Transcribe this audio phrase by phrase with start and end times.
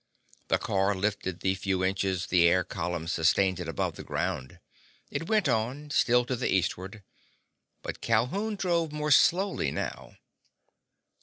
[0.47, 4.59] The car lifted the few inches the air columns sustained it above the ground.
[5.11, 7.03] It went on, still to the eastward.
[7.83, 10.15] But Calhoun drove more slowly now.